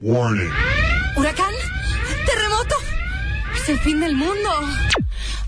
[0.00, 0.50] Warning.
[1.16, 1.54] ¿Huracán?
[2.26, 2.74] ¿Terremoto?
[3.54, 4.50] ¿Es el fin del mundo?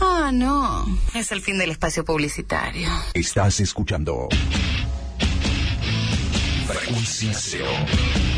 [0.00, 0.86] Ah, no.
[1.14, 2.88] Es el fin del espacio publicitario.
[3.12, 4.28] Estás escuchando.
[6.66, 7.66] Frecuencia Cero.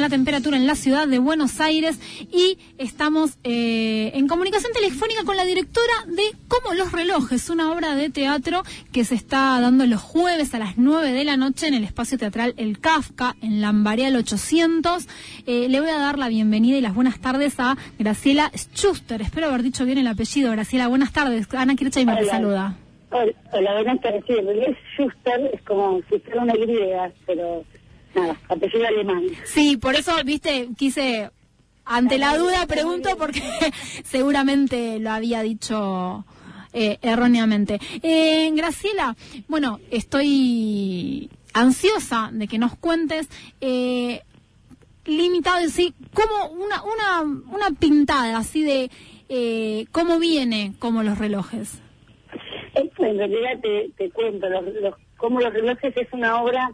[0.03, 1.97] La temperatura en la ciudad de Buenos Aires
[2.29, 7.95] y estamos eh, en comunicación telefónica con la directora de Como los relojes, una obra
[7.95, 11.73] de teatro que se está dando los jueves a las 9 de la noche en
[11.73, 15.07] el espacio teatral El Kafka en Lambareal 800.
[15.47, 19.21] Eh, le voy a dar la bienvenida y las buenas tardes a Graciela Schuster.
[19.21, 20.51] Espero haber dicho bien el apellido.
[20.51, 21.47] Graciela, buenas tardes.
[21.53, 22.75] Ana Kirchheimer te saluda.
[23.09, 24.25] Hola, hola, buenas tardes.
[24.27, 27.63] Sí, es Schuster, es como si fuera una griega, pero
[28.15, 29.23] nada, apellido alemán.
[29.45, 31.29] Sí, por eso, viste, quise,
[31.85, 33.41] ante la duda pregunto porque
[34.03, 36.25] seguramente lo había dicho
[36.73, 37.79] eh, erróneamente.
[38.01, 39.15] Eh, Graciela,
[39.47, 43.29] bueno, estoy ansiosa de que nos cuentes,
[43.61, 44.21] eh,
[45.05, 48.89] limitado en sí, como una, una, una pintada así de
[49.29, 51.81] eh, cómo viene como los relojes.
[52.73, 56.71] Esto en realidad te, te cuento, los, los, como los relojes es una obra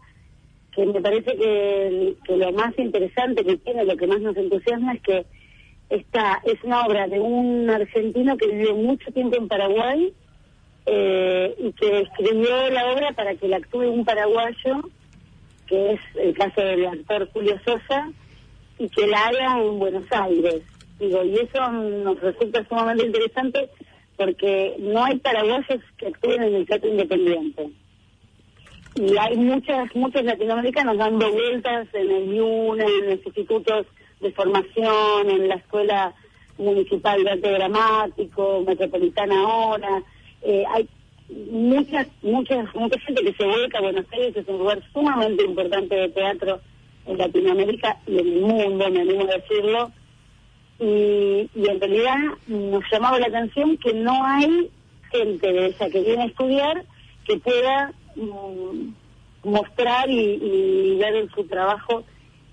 [0.85, 5.01] me parece que, que lo más interesante que tiene, lo que más nos entusiasma es
[5.01, 5.25] que
[5.89, 10.13] esta es una obra de un argentino que vivió mucho tiempo en Paraguay
[10.85, 14.81] eh, y que escribió la obra para que la actúe un paraguayo,
[15.67, 18.11] que es el caso del actor Julio Sosa,
[18.77, 20.61] y que la haga en Buenos Aires.
[20.99, 23.69] Digo, y eso nos resulta sumamente interesante
[24.15, 27.69] porque no hay paraguayos que actúen en el teatro independiente.
[28.99, 33.87] Y hay muchas, muchos latinoamericanos dando vueltas en el IUNA, en los institutos
[34.19, 36.13] de formación, en la Escuela
[36.57, 40.03] Municipal de Arte Dramático, Metropolitana ahora.
[40.41, 40.89] Eh, hay
[41.49, 45.95] muchas, muchas, mucha gente que se vuelca a Buenos Aires, es un lugar sumamente importante
[45.95, 46.59] de teatro
[47.05, 49.91] en Latinoamérica y en el mundo, me animo a decirlo.
[50.77, 52.17] Y, y en realidad
[52.47, 54.69] nos llamaba la atención que no hay
[55.09, 56.83] gente de esa que viene a estudiar
[57.23, 58.93] que pueda mm,
[59.49, 62.03] mostrar y, ver en su trabajo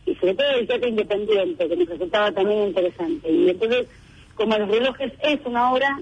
[0.04, 3.31] y sobre todo el teatro independiente que nos resultaba también interesante.
[3.31, 3.87] Y entonces
[4.34, 6.00] como los relojes es una obra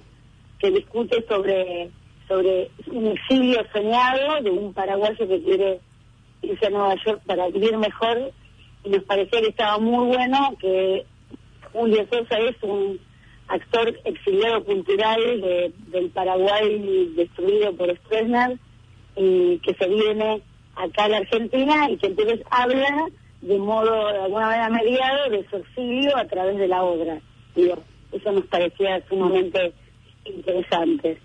[0.58, 1.90] que discute sobre
[2.28, 5.80] sobre un exilio soñado de un paraguayo que quiere
[6.42, 8.32] irse a Nueva York para vivir mejor
[8.82, 11.04] y nos parecía que estaba muy bueno que
[11.72, 12.98] Julio Sosa es un
[13.48, 18.58] actor exiliado cultural de- del Paraguay destruido por Stroessner
[19.16, 20.42] y que se viene
[20.76, 23.06] acá a la Argentina y que entonces habla
[23.40, 27.20] de modo, de alguna manera mediado, de su exilio a través de la obra.
[27.54, 27.76] Digo,
[28.12, 29.72] eso nos parecía sumamente
[30.24, 31.18] interesante.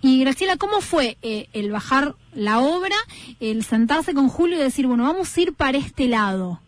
[0.00, 2.94] Y Graciela, ¿cómo fue eh, el bajar la obra,
[3.40, 6.60] el sentarse con Julio y decir, bueno, vamos a ir para este lado?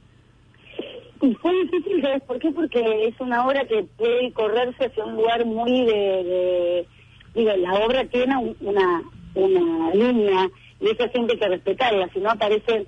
[1.23, 2.51] Y fue difícil, ¿sabes por qué?
[2.51, 5.93] Porque es una obra que puede correrse hacia un lugar muy de...
[6.25, 6.87] de-
[7.35, 9.03] digo, la obra tiene un- una,
[9.35, 10.49] una línea
[10.81, 12.87] y esa siempre hay que respetarla, si no aparecen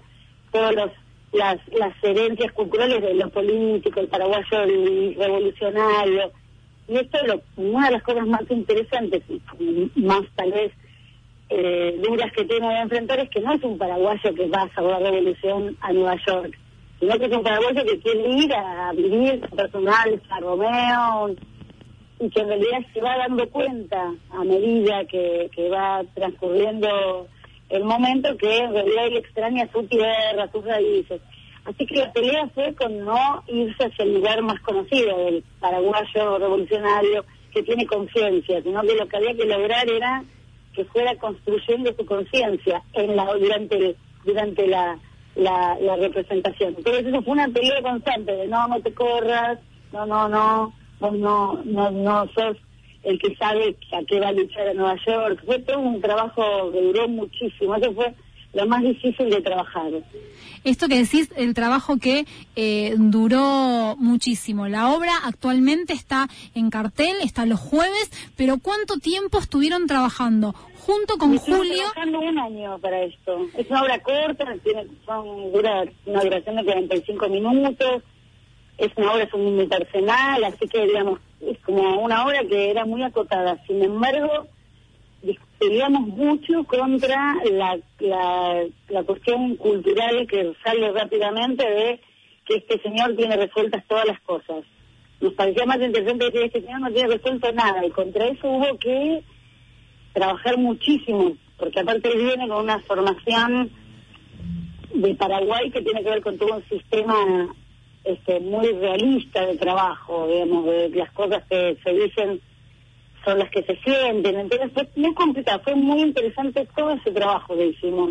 [0.50, 0.74] todas
[1.32, 4.64] las, las herencias culturales de los políticos, el paraguayo
[5.18, 6.32] revolucionario.
[6.88, 10.72] Y esto es lo, una de las cosas más interesantes y más tal vez
[11.54, 14.82] eh, duras que tiene de enfrentar es que no es un paraguayo que va a
[14.82, 16.58] la revolución a Nueva York,
[16.98, 21.36] sino que es un paraguayo que quiere ir a vivir su personal, a Romeo,
[22.22, 27.26] y que en realidad se va dando cuenta a medida que, que va transcurriendo
[27.68, 31.20] el momento que en realidad él extraña su tierra, sus raíces.
[31.64, 36.38] Así que la pelea fue con no irse hacia el lugar más conocido del paraguayo
[36.38, 40.24] revolucionario que tiene conciencia, sino que lo que había que lograr era
[40.74, 44.98] que fuera construyendo su conciencia en la durante el- durante la,
[45.34, 46.74] la, la representación.
[46.78, 49.58] Entonces eso fue una pelea constante de no, no te corras,
[49.92, 50.72] no, no, no,
[51.02, 52.56] vos no, no, no sos
[53.02, 55.42] el que sabe a qué va a luchar a Nueva York.
[55.44, 58.14] Fue todo un trabajo que duró muchísimo, eso fue
[58.54, 59.90] lo más difícil de trabajar.
[60.62, 64.68] Esto que decís, el trabajo que eh, duró muchísimo.
[64.68, 70.54] La obra actualmente está en cartel, está los jueves, pero ¿cuánto tiempo estuvieron trabajando?
[70.86, 71.82] Junto con Julio.
[71.92, 73.48] trabajando un año para esto.
[73.56, 78.02] Es una obra corta, tiene son, dura una duración de 45 minutos,
[78.78, 83.62] es una obra unipersonal, así que digamos, es como una obra que era muy acotada.
[83.66, 84.48] Sin embargo,
[85.58, 92.00] peleamos mucho contra la, la, la cuestión cultural que sale rápidamente de
[92.44, 94.64] que este señor tiene resueltas todas las cosas.
[95.20, 98.76] Nos parecía más interesante decir este señor no tiene resuelto nada y contra eso hubo
[98.78, 99.22] que
[100.12, 103.70] trabajar muchísimo, porque aparte él viene con una formación
[104.92, 107.54] de Paraguay que tiene que ver con todo un sistema
[108.04, 112.40] este, muy realista de trabajo, digamos, de las cosas que se dicen
[113.24, 114.38] son las que se sienten.
[114.40, 118.10] Entonces fue muy complicado, fue muy interesante todo ese trabajo que hicimos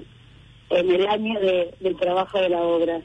[0.69, 3.01] en el año de- del trabajo de la obra.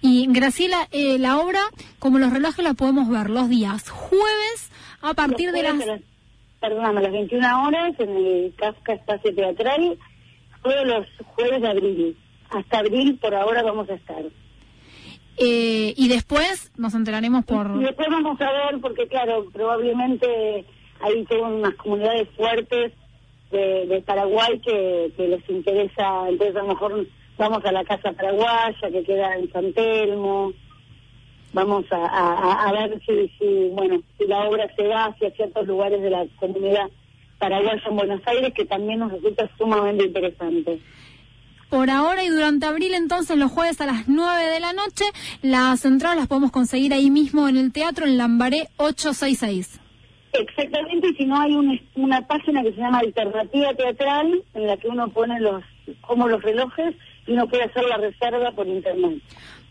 [0.00, 1.60] Y Graciela, eh, la obra,
[1.98, 5.76] como los relojes, la podemos ver los días jueves a partir de las...
[5.76, 9.98] jueves a Perdóname, a las 21 horas en el Kafka Espacio Teatral,
[10.62, 12.16] todos los jueves de abril.
[12.50, 14.24] Hasta abril por ahora vamos a estar.
[15.38, 17.70] Eh, y después nos enteraremos por...
[17.76, 20.64] Y después vamos a ver, porque claro, probablemente
[21.00, 22.92] hay todas unas comunidades fuertes
[23.50, 27.06] de, de Paraguay que, que les interesa, entonces a lo mejor
[27.38, 30.52] vamos a la Casa Paraguaya que queda en San Telmo,
[31.52, 35.66] vamos a, a- a ver si, si, bueno, si la obra se va hacia ciertos
[35.66, 36.88] lugares de la comunidad
[37.38, 40.78] paraguaya en Buenos Aires, que también nos resulta sumamente interesante.
[41.70, 45.04] Por ahora y durante abril, entonces, los jueves a las 9 de la noche,
[45.42, 49.80] las entradas las podemos conseguir ahí mismo en el teatro, en Lambaré 866.
[50.32, 54.76] Exactamente, y si no hay un- una página que se llama Alternativa Teatral, en la
[54.76, 55.62] que uno pone los
[56.02, 56.94] como los relojes
[57.26, 59.20] y uno puede hacer la reserva por internet.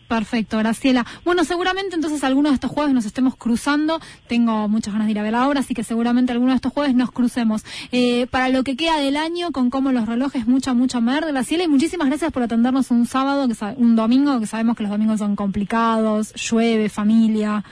[0.08, 1.04] Perfecto, Graciela.
[1.24, 4.00] Bueno, seguramente entonces algunos de estos jueves nos estemos cruzando.
[4.28, 6.72] Tengo muchas ganas de ir a ver la obra, así que seguramente algunos de estos
[6.72, 7.64] jueves nos crucemos.
[7.90, 11.64] Eh, para lo que queda del año, con cómo los relojes, mucha, mucha mer, Graciela,
[11.64, 15.18] y muchísimas gracias por atendernos un sábado, que un domingo, que sabemos que los domingos
[15.18, 17.64] son complicados, llueve, familia.